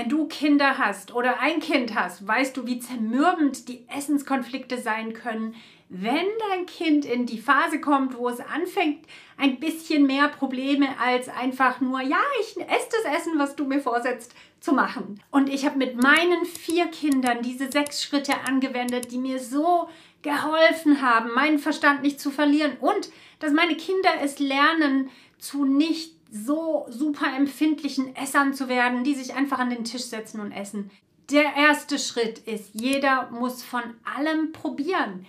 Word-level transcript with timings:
Wenn 0.00 0.08
du 0.08 0.28
Kinder 0.28 0.78
hast 0.78 1.14
oder 1.14 1.40
ein 1.40 1.60
Kind 1.60 1.94
hast, 1.94 2.26
weißt 2.26 2.56
du, 2.56 2.66
wie 2.66 2.78
zermürbend 2.78 3.68
die 3.68 3.84
Essenskonflikte 3.94 4.78
sein 4.78 5.12
können, 5.12 5.54
wenn 5.90 6.24
dein 6.48 6.64
Kind 6.64 7.04
in 7.04 7.26
die 7.26 7.36
Phase 7.36 7.82
kommt, 7.82 8.16
wo 8.16 8.30
es 8.30 8.40
anfängt, 8.40 9.04
ein 9.36 9.60
bisschen 9.60 10.06
mehr 10.06 10.28
Probleme 10.28 10.88
als 10.98 11.28
einfach 11.28 11.82
nur, 11.82 12.00
ja, 12.00 12.16
ich 12.40 12.56
esse 12.56 12.88
das 13.04 13.14
Essen, 13.14 13.38
was 13.38 13.56
du 13.56 13.66
mir 13.66 13.80
vorsetzt, 13.80 14.34
zu 14.58 14.72
machen. 14.72 15.20
Und 15.30 15.50
ich 15.50 15.66
habe 15.66 15.76
mit 15.76 16.02
meinen 16.02 16.46
vier 16.46 16.86
Kindern 16.86 17.42
diese 17.42 17.70
sechs 17.70 18.02
Schritte 18.02 18.32
angewendet, 18.46 19.12
die 19.12 19.18
mir 19.18 19.38
so 19.38 19.86
geholfen 20.22 21.02
haben, 21.02 21.34
meinen 21.34 21.58
Verstand 21.58 22.00
nicht 22.00 22.20
zu 22.20 22.30
verlieren 22.30 22.78
und 22.80 23.10
dass 23.38 23.52
meine 23.52 23.76
Kinder 23.76 24.12
es 24.22 24.38
lernen, 24.38 25.10
zu 25.38 25.66
nicht 25.66 26.19
so 26.30 26.86
super 26.88 27.26
empfindlichen 27.36 28.14
Essern 28.14 28.54
zu 28.54 28.68
werden, 28.68 29.04
die 29.04 29.14
sich 29.14 29.34
einfach 29.34 29.58
an 29.58 29.70
den 29.70 29.84
Tisch 29.84 30.04
setzen 30.04 30.40
und 30.40 30.52
essen. 30.52 30.90
Der 31.30 31.54
erste 31.56 31.98
Schritt 31.98 32.38
ist, 32.40 32.70
jeder 32.72 33.30
muss 33.30 33.62
von 33.62 33.82
allem 34.16 34.52
probieren. 34.52 35.26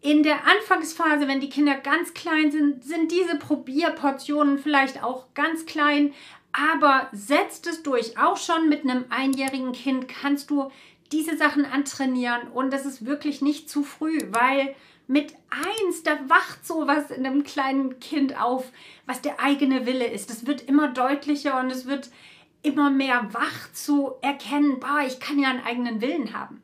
In 0.00 0.22
der 0.22 0.46
Anfangsphase, 0.46 1.26
wenn 1.26 1.40
die 1.40 1.50
Kinder 1.50 1.74
ganz 1.74 2.14
klein 2.14 2.52
sind, 2.52 2.84
sind 2.84 3.10
diese 3.10 3.36
Probierportionen 3.36 4.58
vielleicht 4.58 5.02
auch 5.02 5.34
ganz 5.34 5.66
klein, 5.66 6.14
aber 6.52 7.08
setzt 7.12 7.66
es 7.66 7.82
durch. 7.82 8.18
Auch 8.18 8.36
schon 8.36 8.68
mit 8.68 8.84
einem 8.84 9.06
einjährigen 9.10 9.72
Kind 9.72 10.08
kannst 10.08 10.50
du 10.50 10.70
diese 11.10 11.36
Sachen 11.36 11.64
antrainieren 11.64 12.48
und 12.48 12.72
das 12.72 12.86
ist 12.86 13.04
wirklich 13.04 13.42
nicht 13.42 13.68
zu 13.68 13.82
früh, 13.82 14.18
weil 14.30 14.74
mit 15.08 15.34
eins, 15.50 16.02
da 16.04 16.16
wacht 16.28 16.64
sowas 16.66 17.10
in 17.10 17.26
einem 17.26 17.42
kleinen 17.42 17.98
Kind 17.98 18.40
auf, 18.40 18.70
was 19.06 19.22
der 19.22 19.40
eigene 19.40 19.86
Wille 19.86 20.06
ist. 20.06 20.30
Das 20.30 20.46
wird 20.46 20.68
immer 20.68 20.88
deutlicher 20.88 21.58
und 21.58 21.70
es 21.70 21.86
wird 21.86 22.10
immer 22.62 22.90
mehr 22.90 23.28
wach 23.32 23.72
zu 23.72 24.12
erkennen, 24.20 24.78
boah, 24.80 25.00
ich 25.06 25.18
kann 25.18 25.38
ja 25.38 25.48
einen 25.48 25.64
eigenen 25.64 26.00
Willen 26.00 26.34
haben. 26.34 26.62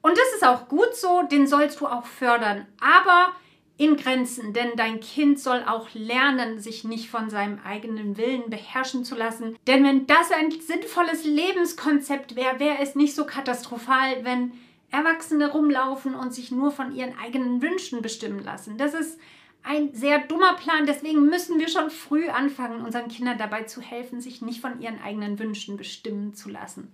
Und 0.00 0.16
das 0.16 0.34
ist 0.34 0.44
auch 0.44 0.68
gut 0.68 0.94
so, 0.94 1.22
den 1.22 1.46
sollst 1.46 1.80
du 1.80 1.86
auch 1.86 2.06
fördern, 2.06 2.66
aber 2.80 3.32
in 3.76 3.96
Grenzen, 3.96 4.52
denn 4.52 4.70
dein 4.76 5.00
Kind 5.00 5.40
soll 5.40 5.64
auch 5.66 5.88
lernen, 5.92 6.60
sich 6.60 6.84
nicht 6.84 7.10
von 7.10 7.30
seinem 7.30 7.58
eigenen 7.64 8.16
Willen 8.16 8.48
beherrschen 8.48 9.04
zu 9.04 9.16
lassen. 9.16 9.56
Denn 9.66 9.84
wenn 9.84 10.06
das 10.06 10.30
ein 10.30 10.50
sinnvolles 10.50 11.24
Lebenskonzept 11.24 12.36
wäre, 12.36 12.60
wäre 12.60 12.78
es 12.80 12.94
nicht 12.94 13.14
so 13.14 13.24
katastrophal, 13.24 14.24
wenn 14.24 14.52
Erwachsene 14.92 15.50
rumlaufen 15.50 16.14
und 16.14 16.32
sich 16.32 16.52
nur 16.52 16.70
von 16.70 16.94
ihren 16.94 17.18
eigenen 17.18 17.62
Wünschen 17.62 18.02
bestimmen 18.02 18.44
lassen. 18.44 18.76
Das 18.78 18.94
ist 18.94 19.18
ein 19.62 19.94
sehr 19.94 20.18
dummer 20.20 20.54
Plan. 20.54 20.86
Deswegen 20.86 21.26
müssen 21.26 21.58
wir 21.58 21.68
schon 21.68 21.90
früh 21.90 22.28
anfangen, 22.28 22.84
unseren 22.84 23.08
Kindern 23.08 23.38
dabei 23.38 23.62
zu 23.62 23.80
helfen, 23.80 24.20
sich 24.20 24.42
nicht 24.42 24.60
von 24.60 24.80
ihren 24.80 25.00
eigenen 25.00 25.38
Wünschen 25.38 25.76
bestimmen 25.76 26.34
zu 26.34 26.50
lassen. 26.50 26.92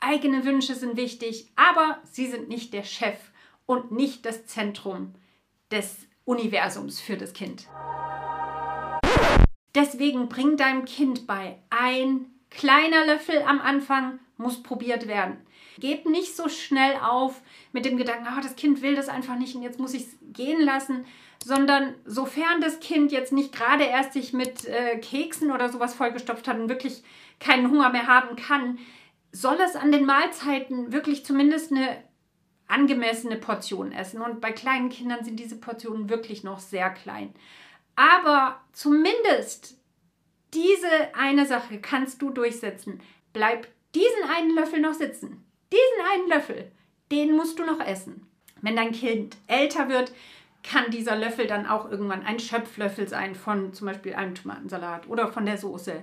Eigene 0.00 0.44
Wünsche 0.44 0.74
sind 0.74 0.96
wichtig, 0.96 1.50
aber 1.56 2.00
sie 2.04 2.26
sind 2.26 2.48
nicht 2.48 2.74
der 2.74 2.82
Chef 2.84 3.18
und 3.64 3.92
nicht 3.92 4.26
das 4.26 4.46
Zentrum 4.46 5.14
des 5.70 6.06
Universums 6.24 7.00
für 7.00 7.16
das 7.16 7.32
Kind. 7.32 7.66
Deswegen 9.74 10.28
bring 10.28 10.56
deinem 10.56 10.84
Kind 10.84 11.26
bei, 11.26 11.58
ein 11.70 12.26
kleiner 12.50 13.06
Löffel 13.06 13.42
am 13.42 13.60
Anfang 13.60 14.18
muss 14.36 14.62
probiert 14.62 15.06
werden. 15.06 15.45
Gebt 15.78 16.06
nicht 16.06 16.34
so 16.34 16.48
schnell 16.48 16.96
auf 17.02 17.40
mit 17.72 17.84
dem 17.84 17.96
Gedanken, 17.96 18.26
oh, 18.30 18.40
das 18.42 18.56
Kind 18.56 18.82
will 18.82 18.96
das 18.96 19.08
einfach 19.08 19.36
nicht 19.36 19.54
und 19.54 19.62
jetzt 19.62 19.78
muss 19.78 19.94
ich 19.94 20.02
es 20.02 20.16
gehen 20.32 20.60
lassen, 20.60 21.04
sondern 21.44 21.94
sofern 22.04 22.60
das 22.60 22.80
Kind 22.80 23.12
jetzt 23.12 23.32
nicht 23.32 23.52
gerade 23.52 23.84
erst 23.84 24.14
sich 24.14 24.32
mit 24.32 24.64
äh, 24.66 24.98
Keksen 24.98 25.52
oder 25.52 25.68
sowas 25.68 25.94
vollgestopft 25.94 26.48
hat 26.48 26.58
und 26.58 26.68
wirklich 26.68 27.02
keinen 27.40 27.70
Hunger 27.70 27.90
mehr 27.90 28.06
haben 28.06 28.36
kann, 28.36 28.78
soll 29.32 29.58
es 29.60 29.76
an 29.76 29.92
den 29.92 30.06
Mahlzeiten 30.06 30.92
wirklich 30.92 31.24
zumindest 31.24 31.70
eine 31.72 32.02
angemessene 32.68 33.36
Portion 33.36 33.92
essen. 33.92 34.20
Und 34.20 34.40
bei 34.40 34.52
kleinen 34.52 34.88
Kindern 34.88 35.24
sind 35.24 35.38
diese 35.38 35.56
Portionen 35.56 36.08
wirklich 36.08 36.42
noch 36.42 36.58
sehr 36.58 36.90
klein. 36.90 37.34
Aber 37.94 38.60
zumindest 38.72 39.78
diese 40.54 41.14
eine 41.14 41.46
Sache 41.46 41.80
kannst 41.80 42.22
du 42.22 42.30
durchsetzen. 42.30 43.00
Bleib 43.32 43.68
diesen 43.94 44.30
einen 44.34 44.54
Löffel 44.54 44.80
noch 44.80 44.94
sitzen. 44.94 45.45
Diesen 45.72 46.12
einen 46.12 46.28
Löffel, 46.28 46.70
den 47.10 47.36
musst 47.36 47.58
du 47.58 47.64
noch 47.64 47.80
essen. 47.80 48.26
Wenn 48.62 48.76
dein 48.76 48.92
Kind 48.92 49.36
älter 49.46 49.88
wird, 49.88 50.12
kann 50.62 50.90
dieser 50.90 51.16
Löffel 51.16 51.46
dann 51.46 51.66
auch 51.66 51.90
irgendwann 51.90 52.24
ein 52.24 52.40
Schöpflöffel 52.40 53.08
sein 53.08 53.34
von 53.34 53.72
zum 53.72 53.86
Beispiel 53.86 54.14
einem 54.14 54.34
Tomatensalat 54.34 55.08
oder 55.08 55.28
von 55.28 55.46
der 55.46 55.58
Soße 55.58 56.02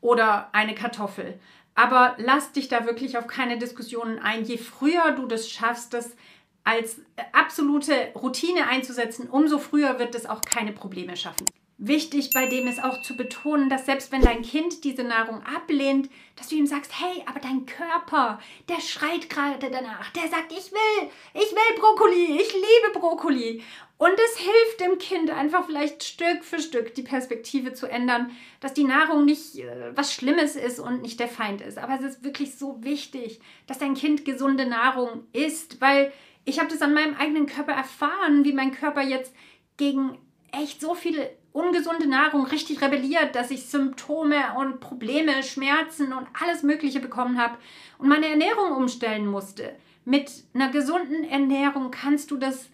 oder 0.00 0.48
eine 0.52 0.74
Kartoffel. 0.74 1.38
Aber 1.74 2.16
lass 2.18 2.52
dich 2.52 2.68
da 2.68 2.84
wirklich 2.84 3.16
auf 3.16 3.26
keine 3.26 3.58
Diskussionen 3.58 4.18
ein. 4.18 4.44
Je 4.44 4.58
früher 4.58 5.12
du 5.12 5.26
das 5.26 5.48
schaffst, 5.48 5.94
das 5.94 6.16
als 6.64 7.00
absolute 7.32 8.12
Routine 8.14 8.66
einzusetzen, 8.66 9.28
umso 9.30 9.58
früher 9.58 9.98
wird 9.98 10.14
es 10.14 10.26
auch 10.26 10.42
keine 10.42 10.72
Probleme 10.72 11.16
schaffen. 11.16 11.46
Wichtig 11.82 12.28
bei 12.34 12.44
dem 12.44 12.66
ist 12.66 12.84
auch 12.84 13.00
zu 13.00 13.16
betonen, 13.16 13.70
dass 13.70 13.86
selbst 13.86 14.12
wenn 14.12 14.20
dein 14.20 14.42
Kind 14.42 14.84
diese 14.84 15.02
Nahrung 15.02 15.42
ablehnt, 15.44 16.10
dass 16.36 16.48
du 16.48 16.56
ihm 16.56 16.66
sagst, 16.66 16.92
hey, 17.00 17.22
aber 17.24 17.40
dein 17.40 17.64
Körper, 17.64 18.38
der 18.68 18.82
schreit 18.82 19.30
gerade 19.30 19.70
danach, 19.70 20.10
der 20.10 20.28
sagt, 20.28 20.52
ich 20.52 20.72
will, 20.72 21.08
ich 21.32 21.50
will 21.50 21.78
Brokkoli, 21.78 22.38
ich 22.38 22.52
liebe 22.52 22.92
Brokkoli. 22.92 23.62
Und 23.96 24.12
es 24.12 24.36
hilft 24.36 24.80
dem 24.80 24.98
Kind 24.98 25.30
einfach 25.30 25.64
vielleicht 25.64 26.04
Stück 26.04 26.44
für 26.44 26.60
Stück 26.60 26.94
die 26.94 27.02
Perspektive 27.02 27.72
zu 27.72 27.86
ändern, 27.86 28.30
dass 28.60 28.74
die 28.74 28.84
Nahrung 28.84 29.24
nicht 29.24 29.56
äh, 29.56 29.96
was 29.96 30.12
Schlimmes 30.12 30.56
ist 30.56 30.80
und 30.80 31.00
nicht 31.00 31.18
der 31.18 31.28
Feind 31.28 31.62
ist. 31.62 31.78
Aber 31.78 31.94
es 31.94 32.02
ist 32.02 32.22
wirklich 32.22 32.56
so 32.56 32.84
wichtig, 32.84 33.40
dass 33.66 33.78
dein 33.78 33.94
Kind 33.94 34.26
gesunde 34.26 34.66
Nahrung 34.66 35.24
isst, 35.32 35.80
weil 35.80 36.12
ich 36.44 36.58
habe 36.58 36.68
das 36.68 36.82
an 36.82 36.92
meinem 36.92 37.14
eigenen 37.14 37.46
Körper 37.46 37.72
erfahren, 37.72 38.44
wie 38.44 38.52
mein 38.52 38.72
Körper 38.72 39.00
jetzt 39.00 39.34
gegen 39.78 40.18
echt 40.52 40.82
so 40.82 40.94
viele 40.94 41.39
ungesunde 41.52 42.08
Nahrung 42.08 42.46
richtig 42.46 42.80
rebelliert, 42.80 43.34
dass 43.34 43.50
ich 43.50 43.66
Symptome 43.66 44.36
und 44.58 44.80
Probleme, 44.80 45.42
Schmerzen 45.42 46.12
und 46.12 46.26
alles 46.40 46.62
Mögliche 46.62 47.00
bekommen 47.00 47.40
habe 47.40 47.58
und 47.98 48.08
meine 48.08 48.28
Ernährung 48.28 48.72
umstellen 48.72 49.26
musste. 49.26 49.74
Mit 50.04 50.30
einer 50.54 50.70
gesunden 50.70 51.24
Ernährung 51.24 51.90
kannst 51.90 52.30
du 52.30 52.36
das 52.36 52.68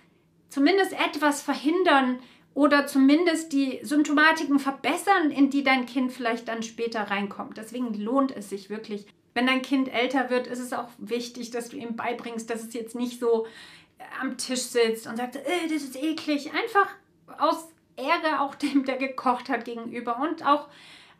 zumindest 0.48 0.92
etwas 0.92 1.42
verhindern 1.42 2.18
oder 2.54 2.86
zumindest 2.86 3.52
die 3.52 3.80
Symptomatiken 3.82 4.58
verbessern, 4.58 5.30
in 5.30 5.50
die 5.50 5.62
dein 5.62 5.86
Kind 5.86 6.12
vielleicht 6.12 6.48
dann 6.48 6.62
später 6.62 7.02
reinkommt. 7.02 7.58
Deswegen 7.58 7.92
lohnt 7.94 8.34
es 8.34 8.48
sich 8.48 8.70
wirklich. 8.70 9.06
Wenn 9.34 9.46
dein 9.46 9.60
Kind 9.60 9.92
älter 9.92 10.30
wird, 10.30 10.46
ist 10.46 10.60
es 10.60 10.72
auch 10.72 10.88
wichtig, 10.96 11.50
dass 11.50 11.68
du 11.68 11.76
ihm 11.76 11.96
beibringst, 11.96 12.48
dass 12.48 12.62
es 12.62 12.72
jetzt 12.72 12.94
nicht 12.94 13.20
so 13.20 13.46
am 14.20 14.38
Tisch 14.38 14.62
sitzt 14.62 15.06
und 15.06 15.16
sagt, 15.16 15.36
äh, 15.36 15.68
das 15.70 15.82
ist 15.82 16.02
eklig. 16.02 16.52
Einfach 16.54 16.88
aus 17.38 17.68
Ehre 17.96 18.40
auch 18.40 18.54
dem, 18.56 18.84
der 18.84 18.96
gekocht 18.96 19.48
hat, 19.48 19.64
gegenüber 19.64 20.18
und 20.20 20.44
auch 20.44 20.68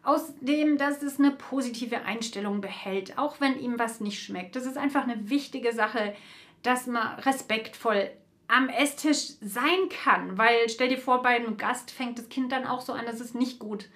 aus 0.03 0.33
dem, 0.41 0.79
dass 0.79 1.03
es 1.03 1.19
eine 1.19 1.33
positive 1.33 2.03
Einstellung 2.03 2.61
behält, 2.61 3.19
auch 3.19 3.41
wenn 3.41 3.59
ihm 3.59 3.79
was 3.79 4.01
nicht 4.01 4.23
schmeckt. 4.23 4.55
Das 4.55 4.65
ist 4.65 4.79
einfach 4.79 5.03
eine 5.03 5.29
wichtige 5.29 5.73
Sache, 5.73 6.15
dass 6.63 6.87
man 6.87 7.19
respektvoll 7.21 8.11
am 8.49 8.69
Esstisch 8.69 9.33
sein 9.41 9.89
kann, 10.05 10.39
weil 10.39 10.69
stell 10.69 10.89
dir 10.89 10.99
vor, 10.99 11.23
bei 11.23 11.31
einem 11.31 11.57
Gast 11.57 11.91
fängt 11.91 12.19
das 12.19 12.29
Kind 12.29 12.53
dann 12.53 12.67
auch 12.67 12.81
so 12.81 12.93
an, 12.93 13.05
das 13.07 13.21
ist 13.21 13.35
nicht 13.35 13.59
gut. 13.59 13.89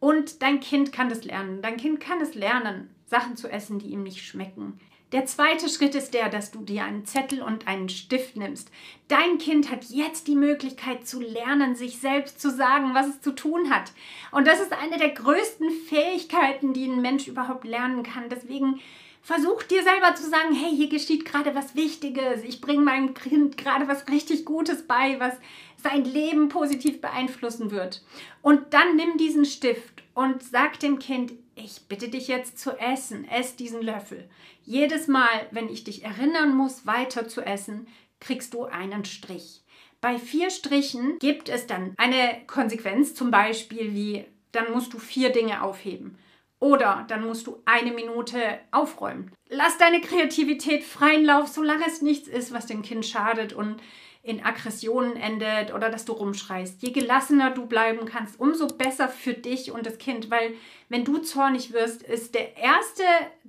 Und 0.00 0.42
dein 0.42 0.58
Kind 0.58 0.92
kann 0.92 1.08
das 1.08 1.24
lernen. 1.24 1.62
Dein 1.62 1.76
Kind 1.76 2.00
kann 2.00 2.20
es 2.20 2.34
lernen, 2.34 2.92
Sachen 3.06 3.36
zu 3.36 3.48
essen, 3.48 3.78
die 3.78 3.88
ihm 3.88 4.02
nicht 4.02 4.24
schmecken. 4.24 4.80
Der 5.14 5.26
zweite 5.26 5.68
Schritt 5.68 5.94
ist 5.94 6.12
der, 6.12 6.28
dass 6.28 6.50
du 6.50 6.62
dir 6.62 6.82
einen 6.82 7.06
Zettel 7.06 7.40
und 7.40 7.68
einen 7.68 7.88
Stift 7.88 8.36
nimmst. 8.36 8.72
Dein 9.06 9.38
Kind 9.38 9.70
hat 9.70 9.84
jetzt 9.84 10.26
die 10.26 10.34
Möglichkeit 10.34 11.06
zu 11.06 11.20
lernen, 11.20 11.76
sich 11.76 12.00
selbst 12.00 12.40
zu 12.40 12.50
sagen, 12.50 12.94
was 12.94 13.06
es 13.06 13.20
zu 13.20 13.30
tun 13.30 13.70
hat. 13.70 13.92
Und 14.32 14.48
das 14.48 14.58
ist 14.58 14.72
eine 14.72 14.98
der 14.98 15.10
größten 15.10 15.70
Fähigkeiten, 15.88 16.72
die 16.72 16.86
ein 16.86 17.00
Mensch 17.00 17.28
überhaupt 17.28 17.64
lernen 17.64 18.02
kann. 18.02 18.28
Deswegen 18.28 18.80
versuch 19.22 19.62
dir 19.62 19.84
selber 19.84 20.16
zu 20.16 20.28
sagen, 20.28 20.52
hey, 20.52 20.74
hier 20.74 20.88
geschieht 20.88 21.24
gerade 21.24 21.54
was 21.54 21.76
Wichtiges. 21.76 22.42
Ich 22.42 22.60
bringe 22.60 22.82
meinem 22.82 23.14
Kind 23.14 23.56
gerade 23.56 23.86
was 23.86 24.08
richtig 24.08 24.44
Gutes 24.44 24.84
bei, 24.84 25.20
was 25.20 25.34
sein 25.80 26.04
Leben 26.04 26.48
positiv 26.48 27.00
beeinflussen 27.00 27.70
wird. 27.70 28.02
Und 28.42 28.74
dann 28.74 28.96
nimm 28.96 29.16
diesen 29.16 29.44
Stift 29.44 30.02
und 30.14 30.42
sag 30.42 30.80
dem 30.80 30.98
Kind, 30.98 31.34
ich 31.56 31.88
bitte 31.88 32.08
dich 32.08 32.28
jetzt 32.28 32.58
zu 32.58 32.72
essen, 32.78 33.28
ess 33.28 33.56
diesen 33.56 33.82
Löffel. 33.82 34.28
Jedes 34.64 35.08
Mal, 35.08 35.46
wenn 35.50 35.68
ich 35.68 35.84
dich 35.84 36.04
erinnern 36.04 36.54
muss, 36.56 36.86
weiter 36.86 37.28
zu 37.28 37.42
essen, 37.42 37.86
kriegst 38.20 38.54
du 38.54 38.64
einen 38.64 39.04
Strich. 39.04 39.62
Bei 40.00 40.18
vier 40.18 40.50
Strichen 40.50 41.18
gibt 41.18 41.48
es 41.48 41.66
dann 41.66 41.94
eine 41.96 42.42
Konsequenz, 42.46 43.14
zum 43.14 43.30
Beispiel 43.30 43.94
wie, 43.94 44.24
dann 44.52 44.72
musst 44.72 44.92
du 44.92 44.98
vier 44.98 45.30
Dinge 45.30 45.62
aufheben. 45.62 46.18
Oder 46.60 47.04
dann 47.08 47.24
musst 47.24 47.46
du 47.46 47.62
eine 47.64 47.92
Minute 47.92 48.58
aufräumen. 48.70 49.30
Lass 49.48 49.76
deine 49.78 50.00
Kreativität 50.00 50.82
freien 50.82 51.24
Lauf, 51.24 51.48
solange 51.48 51.86
es 51.86 52.00
nichts 52.00 52.28
ist, 52.28 52.52
was 52.52 52.66
dem 52.66 52.82
Kind 52.82 53.04
schadet 53.04 53.52
und 53.52 53.76
in 54.24 54.42
Aggressionen 54.42 55.16
endet 55.16 55.72
oder 55.72 55.90
dass 55.90 56.06
du 56.06 56.14
rumschreist. 56.14 56.82
Je 56.82 56.92
gelassener 56.92 57.50
du 57.50 57.66
bleiben 57.66 58.06
kannst, 58.06 58.40
umso 58.40 58.66
besser 58.66 59.08
für 59.08 59.34
dich 59.34 59.70
und 59.70 59.84
das 59.86 59.98
Kind, 59.98 60.30
weil 60.30 60.54
wenn 60.88 61.04
du 61.04 61.18
zornig 61.18 61.74
wirst, 61.74 62.02
ist 62.02 62.34
der 62.34 62.56
erste, 62.56 63.02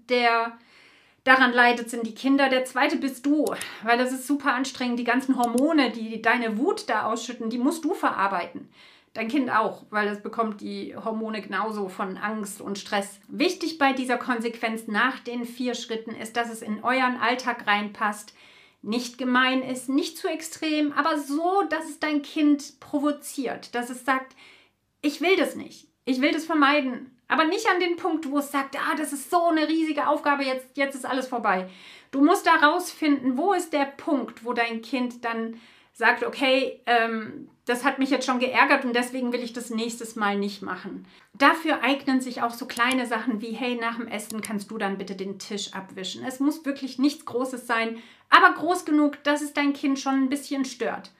der 0.10 0.58
daran 1.24 1.54
leidet, 1.54 1.90
sind 1.90 2.06
die 2.06 2.14
Kinder. 2.14 2.50
Der 2.50 2.66
zweite 2.66 2.98
bist 2.98 3.26
du, 3.26 3.46
weil 3.84 3.98
das 3.98 4.12
ist 4.12 4.28
super 4.28 4.54
anstrengend. 4.54 5.00
Die 5.00 5.06
ganzen 5.06 5.38
Hormone, 5.38 5.92
die 5.92 6.22
deine 6.22 6.58
Wut 6.58 6.90
da 6.90 7.06
ausschütten, 7.06 7.50
die 7.50 7.58
musst 7.58 7.86
du 7.86 7.94
verarbeiten. 7.94 8.70
Dein 9.14 9.30
Kind 9.30 9.50
auch, 9.50 9.84
weil 9.92 10.10
es 10.10 10.22
bekommt 10.22 10.60
die 10.60 10.94
Hormone 10.94 11.42
genauso 11.42 11.88
von 11.88 12.18
Angst 12.18 12.60
und 12.60 12.78
Stress. 12.78 13.22
Wichtig 13.30 13.78
bei 13.78 13.94
dieser 13.94 14.18
Konsequenz 14.18 14.88
nach 14.88 15.20
den 15.20 15.46
vier 15.46 15.74
Schritten 15.74 16.14
ist, 16.14 16.36
dass 16.36 16.52
es 16.52 16.62
in 16.62 16.84
euren 16.84 17.16
Alltag 17.22 17.66
reinpasst, 17.66 18.34
nicht 18.86 19.18
gemein 19.18 19.62
ist, 19.64 19.90
nicht 19.90 20.18
zu 20.18 20.28
extrem, 20.28 20.92
aber 20.94 21.18
so, 21.18 21.64
dass 21.70 21.86
es 21.90 22.00
dein 22.00 22.22
Kind 22.22 22.80
provoziert, 22.80 23.74
dass 23.74 23.90
es 23.90 24.06
sagt, 24.06 24.36
ich 25.02 25.22
will 25.22 25.36
das 25.36 25.56
nicht, 25.56 25.88
ich 26.06 26.22
will 26.22 26.32
das 26.32 26.46
vermeiden, 26.46 27.12
aber 27.28 27.46
nicht 27.46 27.68
an 27.68 27.80
den 27.80 27.98
Punkt, 27.98 28.30
wo 28.30 28.38
es 28.38 28.52
sagt, 28.52 28.78
ah, 28.78 28.96
das 28.96 29.12
ist 29.12 29.32
so 29.32 29.46
eine 29.46 29.68
riesige 29.68 30.08
Aufgabe, 30.08 30.44
jetzt, 30.44 30.78
jetzt 30.78 30.96
ist 30.96 31.06
alles 31.06 31.28
vorbei. 31.28 31.68
Du 32.12 32.24
musst 32.24 32.46
da 32.46 32.56
rausfinden, 32.56 33.38
wo 33.38 33.54
ist 33.54 33.74
der 33.74 33.86
Punkt, 33.86 34.46
wo 34.46 34.54
dein 34.54 34.82
Kind 34.82 35.26
dann 35.26 35.60
sagt, 35.96 36.26
okay, 36.26 36.82
ähm, 36.88 37.50
das 37.64 37.86
hat 37.86 38.00
mich 38.00 38.10
jetzt 38.10 38.26
schon 38.26 38.40
geärgert 38.40 38.84
und 38.84 38.94
deswegen 38.94 39.32
will 39.32 39.42
ich 39.42 39.54
das 39.54 39.70
nächstes 39.70 40.18
Mal 40.18 40.38
nicht 40.38 40.62
machen. 40.62 41.08
Dafür 41.34 41.82
eignen 41.84 42.20
sich 42.20 42.42
auch 42.42 42.52
so 42.52 42.68
kleine 42.68 43.08
Sachen 43.08 43.42
wie, 43.42 43.54
hey, 43.54 43.76
nach 43.76 43.96
dem 43.96 44.08
Essen 44.08 44.42
kannst 44.42 44.70
du 44.70 44.78
dann 44.78 44.98
bitte 44.98 45.16
den 45.16 45.40
Tisch 45.40 45.74
abwischen. 45.74 46.24
Es 46.26 46.42
muss 46.42 46.66
wirklich 46.66 47.00
nichts 47.00 47.26
Großes 47.26 47.66
sein, 47.66 47.98
aber 48.30 48.54
groß 48.56 48.84
genug, 48.84 49.24
dass 49.24 49.42
es 49.42 49.54
dein 49.54 49.72
Kind 49.72 49.98
schon 49.98 50.16
ein 50.16 50.30
bisschen 50.30 50.66
stört. 50.66 51.12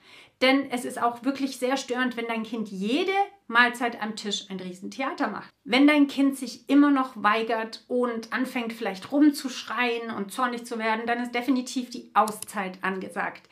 Denn 0.42 0.70
es 0.70 0.84
ist 0.84 1.00
auch 1.00 1.24
wirklich 1.24 1.56
sehr 1.56 1.78
störend, 1.78 2.18
wenn 2.18 2.26
dein 2.26 2.42
Kind 2.42 2.68
jede 2.68 3.14
Mahlzeit 3.46 4.02
am 4.02 4.14
Tisch 4.14 4.44
ein 4.50 4.60
Riesentheater 4.60 5.28
macht. 5.28 5.48
Wenn 5.64 5.86
dein 5.86 6.06
Kind 6.06 6.36
sich 6.36 6.68
immer 6.68 6.90
noch 6.90 7.12
weigert 7.16 7.86
und 7.88 8.34
anfängt 8.34 8.74
vielleicht 8.74 9.10
rumzuschreien 9.10 10.10
und 10.10 10.32
zornig 10.32 10.66
zu 10.66 10.78
werden, 10.78 11.06
dann 11.06 11.22
ist 11.22 11.34
definitiv 11.34 11.88
die 11.88 12.10
Auszeit 12.12 12.78
angesagt. 12.82 13.48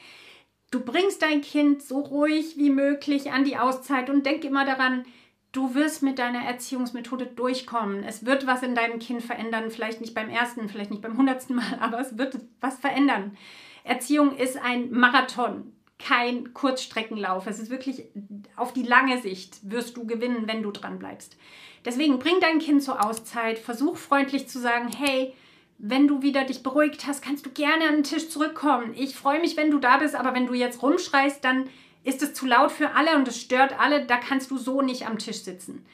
Du 0.74 0.80
bringst 0.80 1.22
dein 1.22 1.40
Kind 1.40 1.84
so 1.84 2.00
ruhig 2.00 2.56
wie 2.56 2.68
möglich 2.68 3.30
an 3.30 3.44
die 3.44 3.56
Auszeit 3.56 4.10
und 4.10 4.26
denk 4.26 4.42
immer 4.42 4.64
daran, 4.64 5.04
du 5.52 5.76
wirst 5.76 6.02
mit 6.02 6.18
deiner 6.18 6.44
Erziehungsmethode 6.44 7.26
durchkommen. 7.26 8.02
Es 8.02 8.26
wird 8.26 8.48
was 8.48 8.64
in 8.64 8.74
deinem 8.74 8.98
Kind 8.98 9.22
verändern, 9.22 9.70
vielleicht 9.70 10.00
nicht 10.00 10.14
beim 10.14 10.28
ersten, 10.28 10.68
vielleicht 10.68 10.90
nicht 10.90 11.00
beim 11.00 11.16
hundertsten 11.16 11.54
Mal, 11.54 11.78
aber 11.80 12.00
es 12.00 12.18
wird 12.18 12.40
was 12.60 12.80
verändern. 12.80 13.36
Erziehung 13.84 14.36
ist 14.36 14.56
ein 14.56 14.90
Marathon 14.90 15.72
kein 16.00 16.52
Kurzstreckenlauf. 16.54 17.46
Es 17.46 17.60
ist 17.60 17.70
wirklich 17.70 18.08
auf 18.56 18.72
die 18.72 18.82
lange 18.82 19.22
Sicht 19.22 19.70
wirst 19.70 19.96
du 19.96 20.08
gewinnen, 20.08 20.48
wenn 20.48 20.64
du 20.64 20.72
dran 20.72 20.98
bleibst. 20.98 21.36
Deswegen 21.84 22.18
bring 22.18 22.40
dein 22.40 22.58
Kind 22.58 22.82
zur 22.82 23.06
Auszeit, 23.06 23.60
versuch 23.60 23.96
freundlich 23.96 24.48
zu 24.48 24.58
sagen, 24.58 24.88
hey, 24.88 25.34
wenn 25.78 26.08
du 26.08 26.22
wieder 26.22 26.44
dich 26.44 26.62
beruhigt 26.62 27.06
hast, 27.06 27.22
kannst 27.22 27.44
du 27.46 27.50
gerne 27.50 27.88
an 27.88 27.96
den 27.96 28.04
Tisch 28.04 28.28
zurückkommen. 28.28 28.94
Ich 28.96 29.16
freue 29.16 29.40
mich, 29.40 29.56
wenn 29.56 29.70
du 29.70 29.78
da 29.78 29.98
bist, 29.98 30.14
aber 30.14 30.34
wenn 30.34 30.46
du 30.46 30.54
jetzt 30.54 30.82
rumschreist, 30.82 31.44
dann 31.44 31.68
ist 32.04 32.22
es 32.22 32.34
zu 32.34 32.46
laut 32.46 32.70
für 32.70 32.94
alle 32.94 33.16
und 33.16 33.26
es 33.28 33.40
stört 33.40 33.78
alle, 33.78 34.04
da 34.04 34.16
kannst 34.16 34.50
du 34.50 34.58
so 34.58 34.82
nicht 34.82 35.06
am 35.06 35.18
Tisch 35.18 35.42
sitzen. 35.42 35.84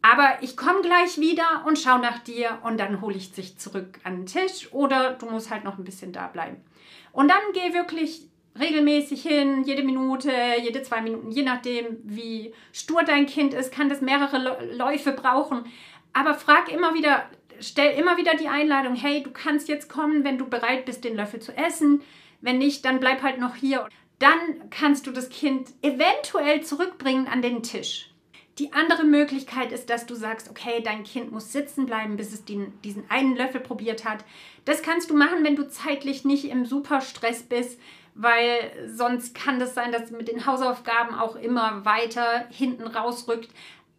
Aber 0.00 0.38
ich 0.40 0.56
komme 0.56 0.82
gleich 0.82 1.18
wieder 1.18 1.64
und 1.64 1.78
schaue 1.78 2.00
nach 2.00 2.18
dir 2.18 2.58
und 2.64 2.78
dann 2.78 3.00
hole 3.00 3.14
ich 3.14 3.32
dich 3.32 3.58
zurück 3.58 4.00
an 4.02 4.16
den 4.16 4.26
Tisch 4.26 4.72
oder 4.72 5.12
du 5.12 5.26
musst 5.26 5.50
halt 5.50 5.62
noch 5.62 5.78
ein 5.78 5.84
bisschen 5.84 6.12
da 6.12 6.26
bleiben. 6.26 6.56
Und 7.12 7.28
dann 7.28 7.38
geh 7.52 7.72
wirklich 7.72 8.28
regelmäßig 8.58 9.22
hin, 9.22 9.62
jede 9.64 9.84
Minute, 9.84 10.32
jede 10.60 10.82
zwei 10.82 11.00
Minuten, 11.00 11.30
je 11.30 11.42
nachdem, 11.42 11.98
wie 12.02 12.52
stur 12.72 13.04
dein 13.04 13.26
Kind 13.26 13.54
ist, 13.54 13.72
kann 13.72 13.88
das 13.88 14.00
mehrere 14.00 14.74
Läufe 14.74 15.12
brauchen. 15.12 15.64
Aber 16.12 16.34
frag 16.34 16.70
immer 16.70 16.94
wieder, 16.94 17.24
stell 17.62 17.98
immer 17.98 18.16
wieder 18.16 18.34
die 18.34 18.48
Einladung, 18.48 18.94
hey, 18.94 19.22
du 19.22 19.30
kannst 19.30 19.68
jetzt 19.68 19.88
kommen, 19.88 20.24
wenn 20.24 20.38
du 20.38 20.46
bereit 20.48 20.84
bist, 20.84 21.04
den 21.04 21.16
Löffel 21.16 21.40
zu 21.40 21.56
essen. 21.56 22.02
Wenn 22.40 22.58
nicht, 22.58 22.84
dann 22.84 23.00
bleib 23.00 23.22
halt 23.22 23.38
noch 23.38 23.54
hier. 23.54 23.88
Dann 24.18 24.70
kannst 24.70 25.06
du 25.06 25.12
das 25.12 25.30
Kind 25.30 25.70
eventuell 25.82 26.62
zurückbringen 26.62 27.28
an 27.28 27.42
den 27.42 27.62
Tisch. 27.62 28.12
Die 28.58 28.72
andere 28.74 29.04
Möglichkeit 29.04 29.72
ist, 29.72 29.88
dass 29.88 30.04
du 30.04 30.14
sagst, 30.14 30.50
okay, 30.50 30.82
dein 30.84 31.04
Kind 31.04 31.32
muss 31.32 31.52
sitzen 31.52 31.86
bleiben, 31.86 32.16
bis 32.16 32.32
es 32.32 32.44
den, 32.44 32.78
diesen 32.82 33.10
einen 33.10 33.34
Löffel 33.34 33.60
probiert 33.60 34.04
hat. 34.04 34.24
Das 34.66 34.82
kannst 34.82 35.08
du 35.08 35.14
machen, 35.14 35.42
wenn 35.42 35.56
du 35.56 35.68
zeitlich 35.68 36.24
nicht 36.24 36.44
im 36.44 36.66
Superstress 36.66 37.44
bist, 37.44 37.80
weil 38.14 38.70
sonst 38.94 39.34
kann 39.34 39.58
das 39.58 39.74
sein, 39.74 39.90
dass 39.90 40.10
mit 40.10 40.28
den 40.28 40.44
Hausaufgaben 40.44 41.14
auch 41.14 41.36
immer 41.36 41.84
weiter 41.86 42.46
hinten 42.50 42.86
rausrückt. 42.86 43.48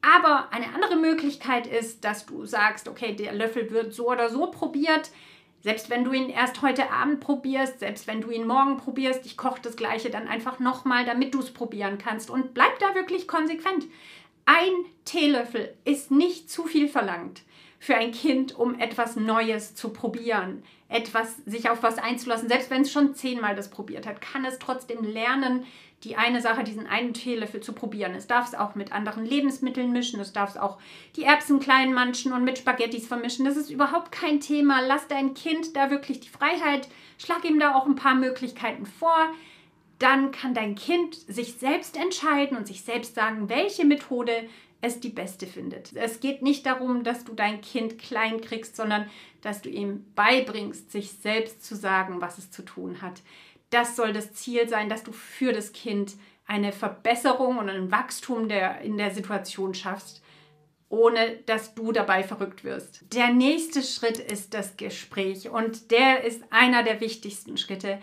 Aber 0.03 0.49
eine 0.51 0.73
andere 0.75 0.97
Möglichkeit 0.97 1.65
ist, 1.65 2.03
dass 2.03 2.25
du 2.25 2.45
sagst, 2.45 2.87
okay, 2.87 3.15
der 3.15 3.33
Löffel 3.33 3.71
wird 3.71 3.93
so 3.93 4.09
oder 4.09 4.29
so 4.29 4.51
probiert. 4.51 5.11
Selbst 5.61 5.89
wenn 5.89 6.03
du 6.03 6.11
ihn 6.11 6.29
erst 6.29 6.61
heute 6.61 6.91
Abend 6.91 7.21
probierst, 7.21 7.79
selbst 7.79 8.05
wenn 8.05 8.19
du 8.19 8.29
ihn 8.29 8.45
morgen 8.45 8.75
probierst, 8.75 9.25
ich 9.25 9.37
koche 9.37 9.61
das 9.61 9.77
gleiche 9.77 10.09
dann 10.09 10.27
einfach 10.27 10.59
nochmal, 10.59 11.05
damit 11.05 11.33
du 11.33 11.39
es 11.39 11.53
probieren 11.53 11.97
kannst. 11.97 12.29
Und 12.29 12.53
bleib 12.53 12.77
da 12.79 12.95
wirklich 12.95 13.29
konsequent. 13.29 13.85
Ein 14.45 14.73
Teelöffel 15.05 15.73
ist 15.85 16.11
nicht 16.11 16.51
zu 16.51 16.65
viel 16.65 16.89
verlangt 16.89 17.43
für 17.83 17.95
ein 17.95 18.13
Kind, 18.13 18.55
um 18.55 18.79
etwas 18.79 19.17
Neues 19.17 19.75
zu 19.75 19.89
probieren, 19.89 20.63
etwas, 20.87 21.35
sich 21.45 21.69
auf 21.69 21.83
was 21.83 21.97
einzulassen. 21.97 22.47
Selbst 22.47 22.69
wenn 22.69 22.83
es 22.83 22.93
schon 22.93 23.13
zehnmal 23.13 23.57
das 23.57 23.69
probiert 23.69 24.07
hat, 24.07 24.21
kann 24.21 24.45
es 24.45 24.57
trotzdem 24.57 25.03
lernen, 25.03 25.65
die 26.05 26.15
eine 26.15 26.39
Sache, 26.39 26.63
diesen 26.63 26.87
einen 26.87 27.13
Teelöffel 27.13 27.59
zu 27.59 27.73
probieren. 27.73 28.15
Es 28.15 28.25
darf 28.25 28.47
es 28.47 28.55
auch 28.55 28.75
mit 28.75 28.93
anderen 28.93 29.25
Lebensmitteln 29.25 29.91
mischen, 29.91 30.21
es 30.21 30.31
darf 30.31 30.51
es 30.51 30.57
auch 30.57 30.77
die 31.17 31.25
Erbsen 31.25 31.59
klein 31.59 31.93
manchen 31.93 32.31
und 32.31 32.45
mit 32.45 32.57
Spaghettis 32.57 33.05
vermischen. 33.05 33.43
Das 33.43 33.57
ist 33.57 33.69
überhaupt 33.69 34.13
kein 34.13 34.39
Thema. 34.39 34.79
Lass 34.79 35.09
dein 35.09 35.33
Kind 35.33 35.75
da 35.75 35.89
wirklich 35.89 36.21
die 36.21 36.29
Freiheit, 36.29 36.87
schlag 37.17 37.43
ihm 37.43 37.59
da 37.59 37.75
auch 37.75 37.85
ein 37.85 37.95
paar 37.95 38.15
Möglichkeiten 38.15 38.85
vor. 38.85 39.27
Dann 39.99 40.31
kann 40.31 40.53
dein 40.53 40.75
Kind 40.75 41.15
sich 41.15 41.55
selbst 41.55 41.97
entscheiden 41.97 42.55
und 42.57 42.65
sich 42.65 42.83
selbst 42.83 43.13
sagen, 43.15 43.49
welche 43.49 43.83
Methode 43.83 44.47
es 44.83 44.99
die 44.99 45.09
beste 45.09 45.47
findet. 45.47 45.95
Es 45.95 46.19
geht 46.19 46.41
nicht 46.41 46.65
darum, 46.65 47.05
dass 47.05 47.23
du 47.23 47.33
dein 47.33 47.61
Kind 47.61 47.97
klein 47.97 48.41
kriegst, 48.41 48.75
sondern 48.75 49.09
dass 49.41 49.61
du 49.61 49.69
ihm 49.69 50.05
beibringst, 50.13 50.91
sich 50.91 51.13
selbst 51.13 51.63
zu 51.63 51.75
sagen, 51.75 52.19
was 52.19 52.37
es 52.37 52.51
zu 52.51 52.63
tun 52.63 53.01
hat. 53.01 53.21
Das 53.69 53.95
soll 53.95 54.11
das 54.11 54.33
Ziel 54.33 54.67
sein, 54.67 54.89
dass 54.89 55.03
du 55.03 55.13
für 55.13 55.53
das 55.53 55.71
Kind 55.71 56.13
eine 56.45 56.73
Verbesserung 56.73 57.59
und 57.59 57.69
ein 57.69 57.91
Wachstum 57.91 58.49
der, 58.49 58.81
in 58.81 58.97
der 58.97 59.11
Situation 59.11 59.73
schaffst, 59.73 60.21
ohne 60.89 61.37
dass 61.45 61.73
du 61.75 61.93
dabei 61.93 62.21
verrückt 62.21 62.65
wirst. 62.65 63.05
Der 63.13 63.29
nächste 63.29 63.81
Schritt 63.81 64.19
ist 64.19 64.53
das 64.53 64.75
Gespräch 64.75 65.49
und 65.49 65.91
der 65.91 66.25
ist 66.25 66.43
einer 66.49 66.83
der 66.83 66.99
wichtigsten 66.99 67.55
Schritte 67.55 67.99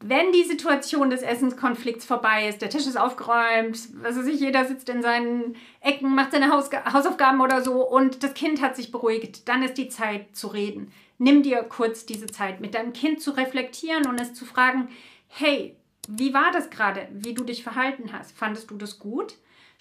wenn 0.00 0.32
die 0.32 0.44
Situation 0.44 1.10
des 1.10 1.22
Essenskonflikts 1.22 2.04
vorbei 2.04 2.48
ist, 2.48 2.62
der 2.62 2.70
Tisch 2.70 2.86
ist 2.86 2.98
aufgeräumt, 2.98 3.78
also 4.02 4.22
sich 4.22 4.40
jeder 4.40 4.64
sitzt 4.64 4.88
in 4.88 5.02
seinen 5.02 5.56
Ecken, 5.80 6.14
macht 6.14 6.32
seine 6.32 6.52
Haus 6.52 6.70
Hausaufgaben 6.92 7.40
oder 7.40 7.62
so 7.62 7.86
und 7.88 8.22
das 8.22 8.34
Kind 8.34 8.60
hat 8.60 8.76
sich 8.76 8.92
beruhigt, 8.92 9.48
dann 9.48 9.62
ist 9.62 9.78
die 9.78 9.88
Zeit 9.88 10.36
zu 10.36 10.48
reden. 10.48 10.92
Nimm 11.18 11.42
dir 11.42 11.62
kurz 11.62 12.06
diese 12.06 12.26
Zeit, 12.26 12.60
mit 12.60 12.74
deinem 12.74 12.92
Kind 12.92 13.20
zu 13.20 13.32
reflektieren 13.32 14.06
und 14.06 14.20
es 14.20 14.34
zu 14.34 14.44
fragen, 14.44 14.88
hey, 15.28 15.76
wie 16.08 16.34
war 16.34 16.50
das 16.52 16.70
gerade, 16.70 17.08
wie 17.12 17.34
du 17.34 17.44
dich 17.44 17.62
verhalten 17.62 18.12
hast? 18.12 18.36
Fandest 18.36 18.70
du 18.70 18.76
das 18.76 18.98
gut? 18.98 19.34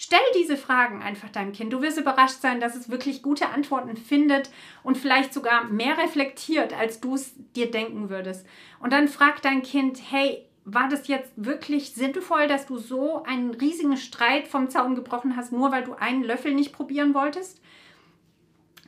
Stell 0.04 0.20
diese 0.36 0.58
Fragen 0.58 1.04
einfach 1.04 1.30
deinem 1.30 1.54
Kind. 1.54 1.72
Du 1.72 1.84
wirst 1.84 2.00
überrascht 2.00 2.42
sein, 2.42 2.60
dass 2.60 2.76
es 2.76 2.90
wirklich 2.90 3.22
gute 3.22 3.50
Antworten 3.50 3.96
findet 3.96 4.50
und 4.82 4.98
vielleicht 4.98 5.32
sogar 5.32 5.66
mehr 5.66 5.96
reflektiert, 5.96 6.74
als 6.74 7.02
du 7.02 7.14
es 7.14 7.36
dir 7.56 7.70
denken 7.70 8.10
würdest. 8.10 8.48
Und 8.80 8.94
dann 8.94 9.08
frag 9.08 9.44
dein 9.44 9.62
Kind, 9.62 10.02
hey, 10.10 10.44
war 10.66 10.90
das 10.90 11.08
jetzt 11.08 11.32
wirklich 11.36 11.94
sinnvoll, 11.94 12.48
dass 12.48 12.66
du 12.66 12.80
so 12.80 13.22
einen 13.26 13.52
riesigen 13.52 13.96
Streit 13.96 14.48
vom 14.48 14.72
Zaun 14.72 14.96
gebrochen 14.96 15.36
hast, 15.36 15.52
nur 15.52 15.72
weil 15.72 15.84
du 15.84 15.94
einen 15.94 16.24
Löffel 16.24 16.56
nicht 16.56 16.74
probieren 16.74 17.14
wolltest? 17.14 17.62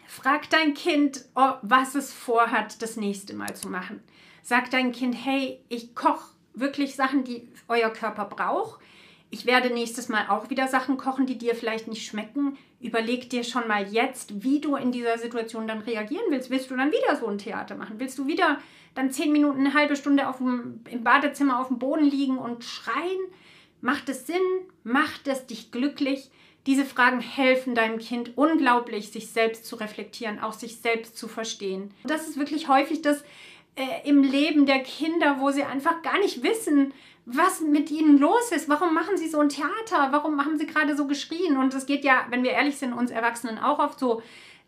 Frag 0.07 0.49
dein 0.49 0.73
Kind, 0.73 1.25
was 1.61 1.93
es 1.93 2.11
vorhat, 2.11 2.81
das 2.81 2.97
nächste 2.97 3.35
Mal 3.35 3.55
zu 3.55 3.69
machen. 3.69 4.01
Sag 4.41 4.71
dein 4.71 4.91
Kind, 4.91 5.13
hey, 5.13 5.63
ich 5.69 5.93
koche 5.93 6.31
wirklich 6.55 6.95
Sachen, 6.95 7.23
die 7.23 7.47
euer 7.67 7.91
Körper 7.91 8.25
braucht 8.25 8.79
ich 9.33 9.47
werde 9.47 9.71
nächstes 9.71 10.09
Mal 10.09 10.27
auch 10.29 10.51
wieder 10.51 10.67
Sachen 10.67 10.95
kochen, 10.95 11.25
die 11.25 11.39
dir 11.39 11.55
vielleicht 11.55 11.87
nicht 11.87 12.05
schmecken. 12.05 12.55
Überleg 12.79 13.31
dir 13.31 13.43
schon 13.43 13.67
mal 13.67 13.91
jetzt, 13.91 14.43
wie 14.43 14.61
du 14.61 14.75
in 14.75 14.91
dieser 14.91 15.17
Situation 15.17 15.67
dann 15.67 15.79
reagieren 15.79 16.25
willst. 16.29 16.51
Willst 16.51 16.69
du 16.69 16.77
dann 16.77 16.91
wieder 16.91 17.15
so 17.15 17.25
ein 17.25 17.39
Theater 17.39 17.75
machen? 17.75 17.95
Willst 17.97 18.19
du 18.19 18.27
wieder 18.27 18.59
dann 18.93 19.09
zehn 19.09 19.31
Minuten, 19.31 19.61
eine 19.61 19.73
halbe 19.73 19.95
Stunde 19.95 20.27
auf 20.27 20.37
dem, 20.37 20.81
im 20.87 21.03
Badezimmer 21.03 21.59
auf 21.59 21.69
dem 21.69 21.79
Boden 21.79 22.05
liegen 22.05 22.37
und 22.37 22.63
schreien? 22.63 23.21
Macht 23.81 24.07
es 24.07 24.27
Sinn? 24.27 24.37
Macht 24.83 25.27
es 25.27 25.47
dich 25.47 25.71
glücklich? 25.71 26.29
Diese 26.67 26.85
Fragen 26.85 27.19
helfen 27.19 27.73
deinem 27.73 27.97
Kind 27.97 28.37
unglaublich, 28.37 29.11
sich 29.11 29.29
selbst 29.29 29.65
zu 29.65 29.77
reflektieren, 29.77 30.39
auch 30.39 30.53
sich 30.53 30.77
selbst 30.77 31.17
zu 31.17 31.27
verstehen. 31.27 31.91
Das 32.03 32.27
ist 32.27 32.37
wirklich 32.37 32.67
häufig 32.67 33.01
das 33.01 33.23
äh, 33.75 34.07
im 34.07 34.23
Leben 34.23 34.65
der 34.65 34.79
Kinder, 34.79 35.37
wo 35.39 35.51
sie 35.51 35.63
einfach 35.63 36.01
gar 36.01 36.19
nicht 36.19 36.43
wissen, 36.43 36.93
was 37.25 37.61
mit 37.61 37.89
ihnen 37.89 38.17
los 38.17 38.51
ist. 38.51 38.67
Warum 38.69 38.93
machen 38.93 39.17
sie 39.17 39.29
so 39.29 39.39
ein 39.39 39.49
Theater? 39.49 40.09
Warum 40.11 40.43
haben 40.43 40.57
sie 40.57 40.67
gerade 40.67 40.95
so 40.95 41.07
geschrien? 41.07 41.57
Und 41.57 41.73
es 41.73 41.85
geht 41.85 42.03
ja, 42.03 42.25
wenn 42.29 42.43
wir 42.43 42.51
ehrlich 42.51 42.77
sind, 42.77 42.93
uns 42.93 43.11
Erwachsenen 43.11 43.57
auch 43.57 43.79
oft 43.79 43.99
so. 43.99 44.21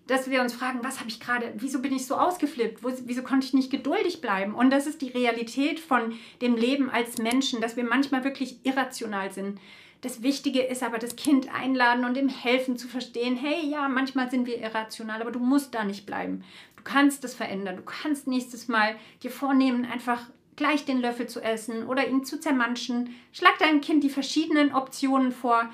dass 0.08 0.30
wir 0.30 0.42
uns 0.42 0.54
fragen, 0.54 0.80
was 0.84 1.00
habe 1.00 1.10
ich 1.10 1.20
gerade, 1.20 1.54
wieso 1.58 1.82
bin 1.82 1.94
ich 1.94 2.06
so 2.06 2.16
ausgeflippt, 2.16 2.84
wieso 3.06 3.24
konnte 3.24 3.48
ich 3.48 3.54
nicht 3.54 3.72
geduldig 3.72 4.22
bleiben? 4.22 4.54
Und 4.54 4.70
das 4.70 4.86
ist 4.86 5.02
die 5.02 5.10
Realität 5.10 5.80
von 5.80 6.14
dem 6.42 6.56
Leben 6.56 6.90
als 6.90 7.18
Menschen, 7.18 7.60
dass 7.60 7.76
wir 7.76 7.84
manchmal 7.84 8.24
wirklich 8.24 8.60
irrational 8.64 9.32
sind. 9.32 9.60
Das 10.06 10.22
Wichtige 10.22 10.62
ist 10.62 10.84
aber, 10.84 11.00
das 11.00 11.16
Kind 11.16 11.52
einladen 11.52 12.06
und 12.06 12.16
ihm 12.16 12.30
helfen 12.30 12.78
zu 12.78 12.88
verstehen, 12.88 13.36
hey, 13.36 13.68
ja, 13.68 13.90
manchmal 13.90 14.30
sind 14.30 14.46
wir 14.46 14.62
irrational, 14.62 15.20
aber 15.20 15.32
du 15.32 15.40
musst 15.40 15.74
da 15.74 15.84
nicht 15.84 16.06
bleiben. 16.06 16.44
Du 16.78 16.84
kannst 16.84 17.24
das 17.24 17.34
verändern. 17.34 17.78
Du 17.78 17.82
kannst 17.82 18.28
nächstes 18.28 18.68
Mal 18.68 18.98
dir 19.24 19.32
vornehmen, 19.32 19.84
einfach 19.84 20.22
gleich 20.58 20.86
den 20.86 21.02
Löffel 21.02 21.26
zu 21.26 21.42
essen 21.42 21.88
oder 21.88 22.08
ihn 22.08 22.24
zu 22.24 22.40
zermanschen. 22.40 23.16
Schlag 23.34 23.58
deinem 23.58 23.82
Kind 23.82 24.04
die 24.04 24.12
verschiedenen 24.12 24.76
Optionen 24.76 25.32
vor. 25.32 25.72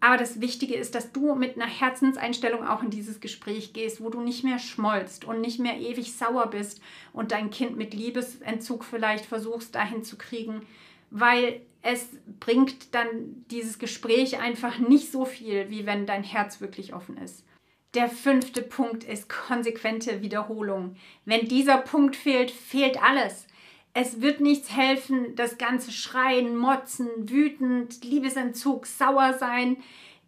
Aber 0.00 0.18
das 0.18 0.42
Wichtige 0.42 0.74
ist, 0.74 0.94
dass 0.94 1.12
du 1.12 1.34
mit 1.34 1.56
einer 1.56 1.64
Herzenseinstellung 1.64 2.66
auch 2.66 2.82
in 2.82 2.90
dieses 2.90 3.18
Gespräch 3.18 3.72
gehst, 3.72 4.02
wo 4.02 4.10
du 4.10 4.20
nicht 4.20 4.44
mehr 4.44 4.58
schmollst 4.58 5.24
und 5.24 5.40
nicht 5.40 5.58
mehr 5.58 5.78
ewig 5.78 6.12
sauer 6.12 6.48
bist 6.48 6.82
und 7.14 7.32
dein 7.32 7.48
Kind 7.48 7.78
mit 7.78 7.94
Liebesentzug 7.94 8.84
vielleicht 8.84 9.24
versuchst 9.24 9.74
dahin 9.74 10.04
zu 10.04 10.18
kriegen, 10.18 10.66
weil 11.10 11.60
es 11.82 12.08
bringt 12.38 12.94
dann 12.94 13.44
dieses 13.50 13.78
Gespräch 13.78 14.38
einfach 14.38 14.78
nicht 14.78 15.10
so 15.10 15.24
viel, 15.24 15.70
wie 15.70 15.86
wenn 15.86 16.06
dein 16.06 16.22
Herz 16.22 16.60
wirklich 16.60 16.94
offen 16.94 17.16
ist. 17.16 17.44
Der 17.94 18.08
fünfte 18.08 18.62
Punkt 18.62 19.02
ist 19.02 19.28
konsequente 19.28 20.22
Wiederholung. 20.22 20.96
Wenn 21.24 21.48
dieser 21.48 21.78
Punkt 21.78 22.14
fehlt, 22.14 22.50
fehlt 22.50 23.02
alles. 23.02 23.46
Es 23.92 24.20
wird 24.20 24.40
nichts 24.40 24.70
helfen, 24.76 25.34
das 25.34 25.58
ganze 25.58 25.90
Schreien, 25.90 26.56
Motzen, 26.56 27.08
wütend, 27.28 28.04
Liebesentzug, 28.04 28.86
sauer 28.86 29.34
sein. 29.34 29.78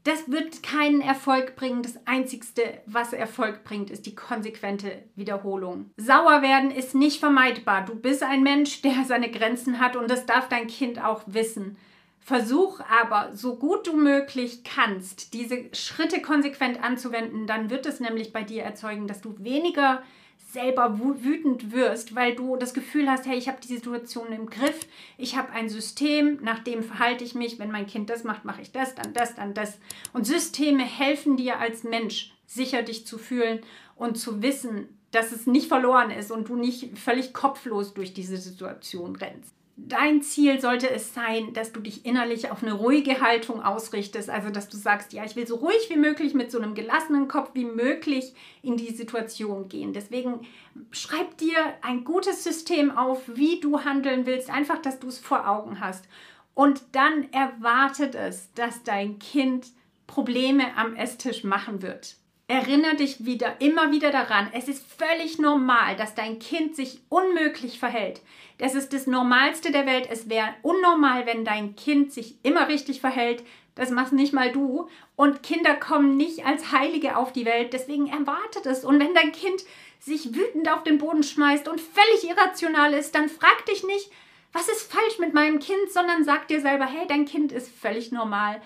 Das 0.04 0.30
wird 0.30 0.62
keinen 0.62 1.00
Erfolg 1.00 1.54
bringen. 1.54 1.82
Das 1.82 2.06
Einzigste, 2.06 2.80
was 2.86 3.12
Erfolg 3.12 3.62
bringt, 3.62 3.90
ist 3.90 4.06
die 4.06 4.14
konsequente 4.14 5.04
Wiederholung. 5.14 5.90
Sauer 5.96 6.42
werden 6.42 6.72
ist 6.72 6.94
nicht 6.94 7.20
vermeidbar. 7.20 7.84
Du 7.84 7.94
bist 7.94 8.22
ein 8.22 8.42
Mensch, 8.42 8.82
der 8.82 9.04
seine 9.06 9.30
Grenzen 9.30 9.78
hat 9.78 9.94
und 9.94 10.10
das 10.10 10.26
darf 10.26 10.48
dein 10.48 10.66
Kind 10.66 11.02
auch 11.02 11.22
wissen. 11.26 11.76
Versuch 12.24 12.78
aber, 12.88 13.34
so 13.34 13.56
gut 13.56 13.88
du 13.88 13.96
möglich 13.96 14.62
kannst, 14.62 15.34
diese 15.34 15.64
Schritte 15.72 16.22
konsequent 16.22 16.82
anzuwenden. 16.82 17.48
Dann 17.48 17.68
wird 17.68 17.84
es 17.84 17.98
nämlich 17.98 18.32
bei 18.32 18.44
dir 18.44 18.62
erzeugen, 18.62 19.08
dass 19.08 19.20
du 19.20 19.34
weniger 19.40 20.04
selber 20.52 21.00
wütend 21.00 21.72
wirst, 21.72 22.14
weil 22.14 22.36
du 22.36 22.56
das 22.56 22.74
Gefühl 22.74 23.10
hast, 23.10 23.26
hey, 23.26 23.36
ich 23.36 23.48
habe 23.48 23.58
die 23.60 23.74
Situation 23.74 24.30
im 24.32 24.48
Griff, 24.48 24.86
ich 25.18 25.36
habe 25.36 25.50
ein 25.50 25.68
System, 25.68 26.38
nach 26.42 26.60
dem 26.60 26.84
verhalte 26.84 27.24
ich 27.24 27.34
mich, 27.34 27.58
wenn 27.58 27.72
mein 27.72 27.86
Kind 27.86 28.08
das 28.08 28.22
macht, 28.22 28.44
mache 28.44 28.62
ich 28.62 28.70
das, 28.70 28.94
dann 28.94 29.14
das, 29.14 29.34
dann 29.34 29.54
das. 29.54 29.78
Und 30.12 30.26
Systeme 30.26 30.84
helfen 30.84 31.36
dir 31.36 31.58
als 31.58 31.82
Mensch, 31.82 32.34
sicher 32.46 32.82
dich 32.82 33.04
zu 33.04 33.18
fühlen 33.18 33.60
und 33.96 34.16
zu 34.16 34.42
wissen, 34.42 34.96
dass 35.10 35.32
es 35.32 35.46
nicht 35.46 35.68
verloren 35.68 36.10
ist 36.10 36.30
und 36.30 36.48
du 36.48 36.54
nicht 36.54 36.96
völlig 36.98 37.32
kopflos 37.32 37.94
durch 37.94 38.14
diese 38.14 38.36
Situation 38.36 39.16
rennst 39.16 39.54
dein 39.76 40.22
Ziel 40.22 40.60
sollte 40.60 40.90
es 40.90 41.14
sein, 41.14 41.54
dass 41.54 41.72
du 41.72 41.80
dich 41.80 42.04
innerlich 42.04 42.50
auf 42.50 42.62
eine 42.62 42.72
ruhige 42.72 43.20
Haltung 43.20 43.62
ausrichtest. 43.62 44.30
Also, 44.30 44.50
dass 44.50 44.68
du 44.68 44.76
sagst, 44.76 45.12
ja, 45.12 45.24
ich 45.24 45.36
will 45.36 45.46
so 45.46 45.56
ruhig 45.56 45.88
wie 45.88 45.96
möglich 45.96 46.34
mit 46.34 46.50
so 46.50 46.58
einem 46.58 46.74
gelassenen 46.74 47.28
Kopf 47.28 47.50
wie 47.54 47.64
möglich 47.64 48.34
in 48.62 48.76
die 48.76 48.92
Situation 48.92 49.68
gehen. 49.68 49.92
Deswegen 49.92 50.46
schreib 50.90 51.36
dir 51.38 51.56
ein 51.82 52.04
gutes 52.04 52.44
System 52.44 52.96
auf, 52.96 53.22
wie 53.26 53.60
du 53.60 53.80
handeln 53.84 54.26
willst. 54.26 54.50
Einfach, 54.50 54.80
dass 54.80 55.00
du 55.00 55.08
es 55.08 55.18
vor 55.18 55.48
Augen 55.48 55.80
hast. 55.80 56.06
Und 56.54 56.82
dann 56.92 57.32
erwartet 57.32 58.14
es, 58.14 58.52
dass 58.54 58.82
dein 58.82 59.18
Kind 59.18 59.68
Probleme 60.06 60.76
am 60.76 60.94
Esstisch 60.94 61.44
machen 61.44 61.80
wird. 61.80 62.16
Erinnere 62.48 62.96
dich 62.96 63.24
wieder, 63.24 63.60
immer 63.60 63.92
wieder 63.92 64.10
daran, 64.10 64.50
es 64.52 64.68
ist 64.68 64.84
völlig 64.98 65.38
normal, 65.38 65.96
dass 65.96 66.14
dein 66.14 66.38
Kind 66.38 66.76
sich 66.76 67.00
unmöglich 67.08 67.78
verhält. 67.78 68.20
Das 68.58 68.74
ist 68.74 68.92
das 68.92 69.06
Normalste 69.06 69.72
der 69.72 69.86
Welt. 69.86 70.08
Es 70.10 70.28
wäre 70.28 70.54
unnormal, 70.62 71.24
wenn 71.26 71.44
dein 71.44 71.76
Kind 71.76 72.12
sich 72.12 72.36
immer 72.42 72.68
richtig 72.68 73.00
verhält. 73.00 73.42
Das 73.74 73.90
machst 73.90 74.12
nicht 74.12 74.32
mal 74.32 74.52
du. 74.52 74.88
Und 75.16 75.42
Kinder 75.42 75.74
kommen 75.74 76.16
nicht 76.16 76.44
als 76.44 76.72
Heilige 76.72 77.16
auf 77.16 77.32
die 77.32 77.46
Welt. 77.46 77.72
Deswegen 77.72 78.06
erwartet 78.08 78.66
es. 78.66 78.84
Und 78.84 79.00
wenn 79.00 79.14
dein 79.14 79.32
Kind 79.32 79.62
sich 79.98 80.34
wütend 80.34 80.70
auf 80.70 80.82
den 80.82 80.98
Boden 80.98 81.22
schmeißt 81.22 81.68
und 81.68 81.80
völlig 81.80 82.28
irrational 82.28 82.92
ist, 82.92 83.14
dann 83.14 83.28
frag 83.28 83.64
dich 83.66 83.84
nicht, 83.84 84.10
was 84.52 84.68
ist 84.68 84.92
falsch 84.92 85.18
mit 85.18 85.32
meinem 85.32 85.58
Kind, 85.58 85.90
sondern 85.90 86.24
sag 86.24 86.48
dir 86.48 86.60
selber, 86.60 86.84
hey, 86.84 87.06
dein 87.08 87.24
Kind 87.24 87.52
ist 87.52 87.70
völlig 87.74 88.12
normal. 88.12 88.60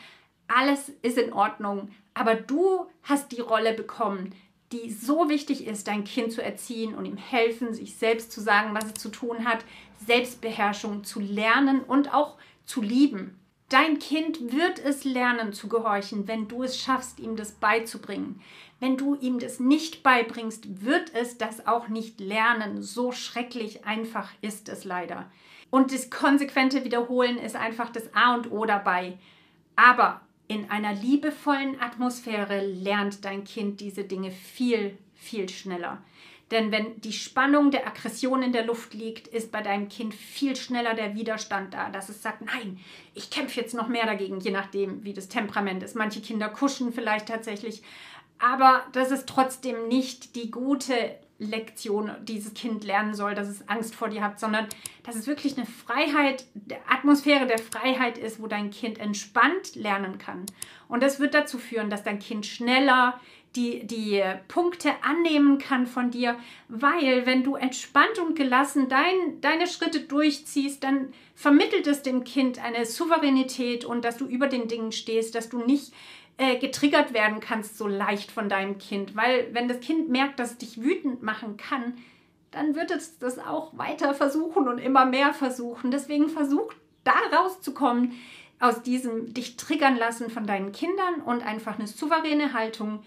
Alles 0.49 0.90
ist 1.02 1.18
in 1.18 1.33
Ordnung. 1.33 1.90
Aber 2.16 2.35
du 2.35 2.87
hast 3.02 3.30
die 3.32 3.42
Rolle 3.42 3.75
bekommen, 3.75 4.35
die 4.73 4.90
so 4.90 5.28
wichtig 5.28 5.66
ist, 5.66 5.87
dein 5.87 6.04
Kind 6.04 6.32
zu 6.32 6.42
erziehen 6.42 6.94
und 6.94 7.04
ihm 7.04 7.18
helfen, 7.18 7.75
sich 7.75 7.96
selbst 7.96 8.32
zu 8.32 8.40
sagen, 8.40 8.75
was 8.75 8.87
es 8.87 8.94
zu 8.94 9.11
tun 9.11 9.44
hat, 9.44 9.58
Selbstbeherrschung 10.06 11.04
zu 11.04 11.20
lernen 11.20 11.82
und 11.82 12.14
auch 12.14 12.38
zu 12.64 12.80
lieben. 12.80 13.38
Dein 13.68 13.99
Kind 13.99 14.50
wird 14.50 14.78
es 14.82 15.04
lernen 15.04 15.52
zu 15.52 15.68
gehorchen, 15.68 16.26
wenn 16.26 16.49
du 16.49 16.62
es 16.62 16.80
schaffst, 16.80 17.20
ihm 17.20 17.37
das 17.37 17.52
beizubringen. 17.52 18.40
Wenn 18.80 18.96
du 18.96 19.14
ihm 19.16 19.38
das 19.38 19.61
nicht 19.61 20.02
beibringst, 20.02 20.82
wird 20.87 21.12
es 21.14 21.37
das 21.37 21.66
auch 21.66 21.88
nicht 21.88 22.18
lernen. 22.18 22.80
So 22.80 23.12
schrecklich 23.12 23.85
einfach 23.85 24.30
ist 24.40 24.70
es 24.70 24.85
leider. 24.85 25.30
Und 25.68 25.92
das 25.92 26.08
konsequente 26.08 26.82
Wiederholen 26.82 27.37
ist 27.37 27.56
einfach 27.56 27.90
das 27.90 28.14
A 28.14 28.35
und 28.35 28.50
O 28.50 28.64
dabei. 28.64 29.18
Aber 29.75 30.23
in 30.48 30.70
einer 30.70 30.92
liebevollen 30.94 31.80
Atmosphäre 31.80 32.64
lernt 32.64 33.24
dein 33.24 33.44
Kind 33.44 33.80
diese 33.80 34.04
Dinge 34.04 34.30
viel, 34.30 34.96
viel 35.14 35.48
schneller. 35.48 36.02
Denn 36.52 36.70
wenn 36.70 37.00
die 37.00 37.12
Spannung 37.12 37.72
der 37.72 37.88
Aggression 37.88 38.42
in 38.42 38.52
der 38.52 38.64
Luft 38.64 38.94
liegt, 38.94 39.26
ist 39.26 39.50
bei 39.50 39.62
deinem 39.62 39.88
Kind 39.88 40.14
viel 40.14 40.54
schneller 40.54 40.94
der 40.94 41.16
Widerstand 41.16 41.74
da, 41.74 41.90
dass 41.90 42.08
es 42.08 42.22
sagt, 42.22 42.42
nein, 42.42 42.78
ich 43.14 43.30
kämpfe 43.30 43.60
jetzt 43.60 43.74
noch 43.74 43.88
mehr 43.88 44.06
dagegen, 44.06 44.38
je 44.38 44.52
nachdem, 44.52 45.02
wie 45.02 45.12
das 45.12 45.28
Temperament 45.28 45.82
ist. 45.82 45.96
Manche 45.96 46.20
Kinder 46.20 46.48
kuschen 46.48 46.92
vielleicht 46.92 47.26
tatsächlich, 47.26 47.82
aber 48.38 48.84
das 48.92 49.10
ist 49.10 49.28
trotzdem 49.28 49.88
nicht 49.88 50.36
die 50.36 50.52
gute 50.52 51.16
Lektion 51.38 52.12
dieses 52.22 52.54
Kind 52.54 52.84
lernen 52.84 53.14
soll, 53.14 53.34
dass 53.34 53.48
es 53.48 53.68
Angst 53.68 53.94
vor 53.94 54.08
dir 54.08 54.22
hat, 54.22 54.40
sondern 54.40 54.66
dass 55.02 55.16
es 55.16 55.26
wirklich 55.26 55.56
eine 55.56 55.66
Freiheit, 55.66 56.46
eine 56.54 56.80
Atmosphäre 56.88 57.46
der 57.46 57.58
Freiheit 57.58 58.16
ist, 58.18 58.40
wo 58.40 58.46
dein 58.46 58.70
Kind 58.70 58.98
entspannt 58.98 59.74
lernen 59.74 60.18
kann. 60.18 60.46
Und 60.88 61.02
das 61.02 61.20
wird 61.20 61.34
dazu 61.34 61.58
führen, 61.58 61.90
dass 61.90 62.02
dein 62.02 62.18
Kind 62.18 62.46
schneller 62.46 63.20
die, 63.56 63.86
die 63.86 64.22
Punkte 64.48 64.90
annehmen 65.02 65.58
kann 65.58 65.86
von 65.86 66.10
dir, 66.10 66.36
weil 66.68 67.26
wenn 67.26 67.42
du 67.42 67.56
entspannt 67.56 68.18
und 68.18 68.36
gelassen 68.36 68.88
dein, 68.88 69.40
deine 69.40 69.66
Schritte 69.66 70.00
durchziehst, 70.00 70.84
dann 70.84 71.12
vermittelt 71.34 71.86
es 71.86 72.02
dem 72.02 72.25
Kind 72.25 72.62
eine 72.62 72.86
Souveränität 72.86 73.84
und 73.84 74.04
dass 74.04 74.16
du 74.18 74.26
über 74.26 74.46
den 74.46 74.68
Dingen 74.68 74.92
stehst, 74.92 75.34
dass 75.34 75.48
du 75.48 75.58
nicht 75.58 75.92
äh, 76.38 76.56
getriggert 76.58 77.14
werden 77.14 77.40
kannst 77.40 77.78
so 77.78 77.86
leicht 77.86 78.30
von 78.30 78.48
deinem 78.48 78.78
Kind. 78.78 79.16
Weil 79.16 79.48
wenn 79.52 79.68
das 79.68 79.80
Kind 79.80 80.10
merkt, 80.10 80.38
dass 80.38 80.52
es 80.52 80.58
dich 80.58 80.82
wütend 80.82 81.22
machen 81.22 81.56
kann, 81.56 81.94
dann 82.50 82.75
wird 82.75 82.90
es 82.90 83.18
das 83.18 83.38
auch 83.38 83.76
weiter 83.76 84.14
versuchen 84.14 84.68
und 84.68 84.78
immer 84.78 85.06
mehr 85.06 85.32
versuchen. 85.34 85.90
Deswegen 85.90 86.28
versuch 86.28 86.72
da 87.04 87.14
rauszukommen 87.34 88.12
aus 88.58 88.82
diesem 88.82 89.32
dich 89.34 89.56
triggern 89.56 89.96
lassen 89.96 90.30
von 90.30 90.46
deinen 90.46 90.72
Kindern 90.72 91.20
und 91.25 91.44
einfach 91.44 91.78
eine 91.78 91.86
souveräne 91.86 92.52
Haltung 92.52 93.02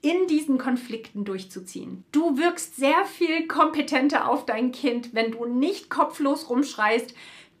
in 0.00 0.26
diesen 0.28 0.58
Konflikten 0.58 1.24
durchzuziehen. 1.24 2.04
Du 2.12 2.38
wirkst 2.38 2.76
sehr 2.76 3.04
viel 3.04 3.46
kompetenter 3.46 4.28
auf 4.28 4.46
dein 4.46 4.72
Kind, 4.72 5.14
wenn 5.14 5.32
du 5.32 5.46
nicht 5.46 5.90
kopflos 5.90 6.48
rumschreist. 6.48 7.14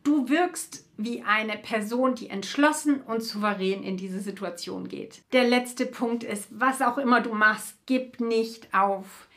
Du 0.04 0.28
wirkst 0.28 0.86
wie 0.96 1.22
eine 1.22 1.56
Person, 1.56 2.14
die 2.14 2.30
entschlossen 2.30 3.00
und 3.02 3.22
souverän 3.22 3.82
in 3.82 3.96
diese 3.96 4.20
Situation 4.20 4.88
geht. 4.88 5.22
Der 5.32 5.44
letzte 5.44 5.86
Punkt 5.86 6.24
ist, 6.24 6.48
was 6.50 6.80
auch 6.80 6.98
immer 6.98 7.20
du 7.20 7.34
machst, 7.34 7.76
gib 7.86 8.20
nicht 8.20 8.72
auf. 8.72 9.28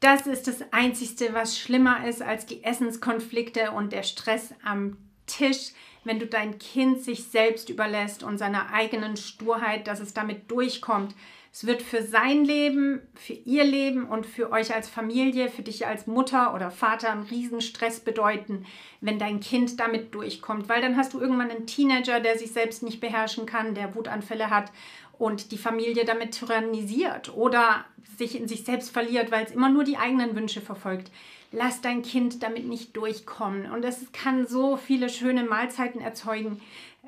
Das 0.00 0.26
ist 0.26 0.46
das 0.46 0.72
Einzige, 0.72 1.32
was 1.32 1.58
schlimmer 1.58 2.06
ist 2.06 2.22
als 2.22 2.46
die 2.46 2.62
Essenskonflikte 2.62 3.72
und 3.72 3.92
der 3.92 4.02
Stress 4.02 4.54
am 4.62 4.98
Tisch, 5.26 5.72
wenn 6.04 6.20
du 6.20 6.26
dein 6.26 6.58
Kind 6.58 7.02
sich 7.02 7.24
selbst 7.24 7.68
überlässt 7.68 8.22
und 8.22 8.38
seiner 8.38 8.72
eigenen 8.72 9.16
Sturheit, 9.16 9.88
dass 9.88 10.00
es 10.00 10.14
damit 10.14 10.50
durchkommt, 10.50 11.14
es 11.56 11.66
wird 11.66 11.80
für 11.80 12.02
sein 12.02 12.44
Leben, 12.44 13.00
für 13.14 13.32
ihr 13.32 13.64
Leben 13.64 14.04
und 14.04 14.26
für 14.26 14.52
euch 14.52 14.74
als 14.74 14.90
Familie, 14.90 15.48
für 15.48 15.62
dich 15.62 15.86
als 15.86 16.06
Mutter 16.06 16.52
oder 16.54 16.70
Vater 16.70 17.10
einen 17.10 17.22
Riesenstress 17.22 18.00
bedeuten, 18.00 18.66
wenn 19.00 19.18
dein 19.18 19.40
Kind 19.40 19.80
damit 19.80 20.14
durchkommt. 20.14 20.68
Weil 20.68 20.82
dann 20.82 20.98
hast 20.98 21.14
du 21.14 21.18
irgendwann 21.18 21.50
einen 21.50 21.66
Teenager, 21.66 22.20
der 22.20 22.36
sich 22.36 22.52
selbst 22.52 22.82
nicht 22.82 23.00
beherrschen 23.00 23.46
kann, 23.46 23.74
der 23.74 23.94
Wutanfälle 23.94 24.50
hat 24.50 24.70
und 25.16 25.50
die 25.50 25.56
Familie 25.56 26.04
damit 26.04 26.32
tyrannisiert 26.38 27.34
oder 27.34 27.86
sich 28.18 28.38
in 28.38 28.48
sich 28.48 28.64
selbst 28.64 28.90
verliert, 28.90 29.30
weil 29.30 29.46
es 29.46 29.52
immer 29.52 29.70
nur 29.70 29.84
die 29.84 29.96
eigenen 29.96 30.36
Wünsche 30.36 30.60
verfolgt. 30.60 31.10
lass 31.52 31.80
dein 31.80 32.02
Kind 32.02 32.42
damit 32.42 32.66
nicht 32.66 32.94
durchkommen. 32.98 33.70
Und 33.72 33.82
es 33.82 34.12
kann 34.12 34.46
so 34.46 34.76
viele 34.76 35.08
schöne 35.08 35.44
Mahlzeiten 35.44 36.02
erzeugen 36.02 36.60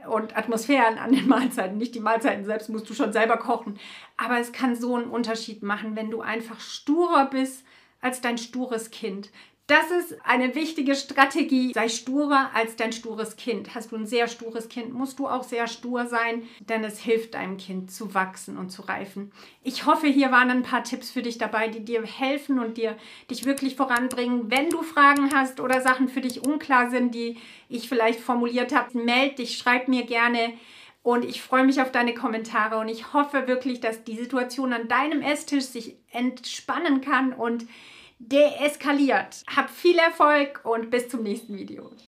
und 0.06 0.36
Atmosphären 0.36 0.98
an 0.98 1.12
den 1.12 1.28
Mahlzeiten. 1.28 1.78
Nicht 1.78 1.94
die 1.94 2.00
Mahlzeiten 2.00 2.44
selbst 2.44 2.68
musst 2.68 2.88
du 2.88 2.94
schon 2.94 3.12
selber 3.12 3.36
kochen. 3.36 3.78
Aber 4.16 4.38
es 4.38 4.52
kann 4.52 4.76
so 4.76 4.96
einen 4.96 5.10
Unterschied 5.10 5.62
machen, 5.62 5.96
wenn 5.96 6.10
du 6.10 6.20
einfach 6.20 6.60
sturer 6.60 7.26
bist 7.26 7.64
als 8.00 8.20
dein 8.20 8.38
stures 8.38 8.90
Kind. 8.90 9.30
Das 9.68 9.90
ist 9.90 10.16
eine 10.24 10.54
wichtige 10.54 10.94
Strategie. 10.94 11.74
Sei 11.74 11.90
sturer 11.90 12.52
als 12.54 12.76
dein 12.76 12.90
stures 12.90 13.36
Kind. 13.36 13.74
Hast 13.74 13.92
du 13.92 13.96
ein 13.96 14.06
sehr 14.06 14.26
stures 14.26 14.70
Kind, 14.70 14.94
musst 14.94 15.18
du 15.18 15.28
auch 15.28 15.44
sehr 15.44 15.66
stur 15.66 16.06
sein, 16.06 16.44
denn 16.58 16.82
es 16.84 16.98
hilft 16.98 17.34
deinem 17.34 17.58
Kind 17.58 17.90
zu 17.90 18.14
wachsen 18.14 18.56
und 18.56 18.70
zu 18.70 18.80
reifen. 18.80 19.30
Ich 19.62 19.84
hoffe, 19.84 20.06
hier 20.06 20.32
waren 20.32 20.48
ein 20.48 20.62
paar 20.62 20.84
Tipps 20.84 21.10
für 21.10 21.20
dich 21.20 21.36
dabei, 21.36 21.68
die 21.68 21.84
dir 21.84 22.02
helfen 22.02 22.58
und 22.58 22.78
dir 22.78 22.96
dich 23.30 23.44
wirklich 23.44 23.76
voranbringen. 23.76 24.50
Wenn 24.50 24.70
du 24.70 24.82
Fragen 24.82 25.34
hast 25.34 25.60
oder 25.60 25.82
Sachen 25.82 26.08
für 26.08 26.22
dich 26.22 26.46
unklar 26.46 26.88
sind, 26.88 27.14
die 27.14 27.36
ich 27.68 27.90
vielleicht 27.90 28.20
formuliert 28.20 28.74
habe, 28.74 28.96
melde 28.96 29.34
dich, 29.34 29.58
schreib 29.58 29.86
mir 29.86 30.04
gerne. 30.04 30.54
Und 31.02 31.26
ich 31.26 31.42
freue 31.42 31.64
mich 31.64 31.82
auf 31.82 31.92
deine 31.92 32.14
Kommentare 32.14 32.78
und 32.78 32.88
ich 32.88 33.12
hoffe 33.12 33.46
wirklich, 33.46 33.80
dass 33.80 34.02
die 34.02 34.16
Situation 34.16 34.72
an 34.72 34.88
deinem 34.88 35.20
Esstisch 35.20 35.64
sich 35.64 35.96
entspannen 36.10 37.02
kann 37.02 37.34
und 37.34 37.66
deeskaliert. 38.18 39.42
Hab 39.54 39.70
viel 39.70 39.98
Erfolg 39.98 40.60
und 40.64 40.90
bis 40.90 41.08
zum 41.08 41.22
nächsten 41.22 41.56
Video. 41.56 41.90